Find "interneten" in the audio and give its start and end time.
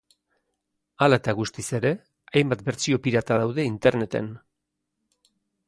3.75-4.33